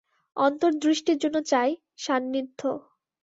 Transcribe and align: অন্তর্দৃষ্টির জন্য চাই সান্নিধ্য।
অন্তর্দৃষ্টির 0.37 1.17
জন্য 1.17 1.37
চাই 1.43 1.69
সান্নিধ্য। 1.97 2.61